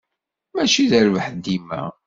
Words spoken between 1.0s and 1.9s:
rrbeḥ dima.